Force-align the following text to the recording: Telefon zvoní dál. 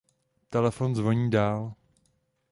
Telefon 0.49 0.95
zvoní 0.95 1.29
dál. 1.29 1.73